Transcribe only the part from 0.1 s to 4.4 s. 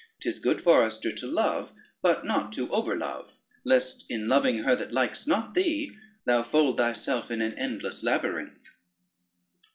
'Tis good, forester, to love, but not to overlove, lest in